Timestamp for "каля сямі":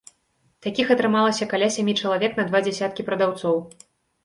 1.51-1.95